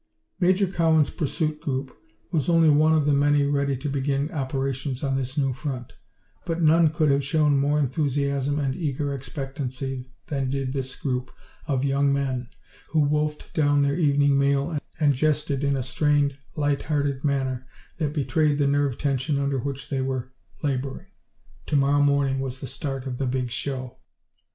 Major 0.39 0.65
Cowan's 0.65 1.11
pursuit 1.11 1.61
group 1.61 1.95
was 2.31 2.49
only 2.49 2.71
one 2.71 2.93
of 2.93 3.05
the 3.05 3.13
many 3.13 3.45
ready 3.45 3.77
to 3.77 3.87
begin 3.87 4.31
operations 4.31 5.03
on 5.03 5.15
this 5.15 5.37
new 5.37 5.53
front, 5.53 5.93
but 6.43 6.59
none 6.59 6.89
could 6.89 7.11
have 7.11 7.23
shown 7.23 7.59
more 7.59 7.77
enthusiasm 7.77 8.57
and 8.57 8.75
eager 8.75 9.13
expectancy 9.13 10.09
than 10.25 10.49
did 10.49 10.73
this 10.73 10.95
group 10.95 11.29
of 11.67 11.83
young 11.83 12.11
men 12.11 12.47
who 12.89 12.99
wolfed 12.99 13.53
down 13.53 13.83
their 13.83 13.99
evening 13.99 14.39
meal 14.39 14.75
and 14.99 15.13
jested 15.13 15.63
in 15.63 15.75
a 15.77 15.83
strained, 15.83 16.35
light 16.55 16.81
hearted 16.81 17.23
manner 17.23 17.67
that 17.97 18.11
betrayed 18.11 18.57
the 18.57 18.65
nerve 18.65 18.97
tension 18.97 19.37
under 19.37 19.59
which 19.59 19.91
they 19.91 20.01
were 20.01 20.33
laboring. 20.63 21.09
To 21.67 21.75
morrow 21.75 22.01
morning 22.01 22.39
was 22.39 22.59
the 22.59 22.65
start 22.65 23.05
of 23.05 23.19
the 23.19 23.27
Big 23.27 23.51
Show! 23.51 23.99